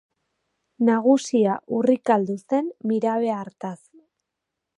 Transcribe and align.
Nagusia 0.87 1.57
urrikaldu 1.81 2.39
zen 2.41 2.73
mirabe 2.93 3.31
hartaz. 3.39 3.79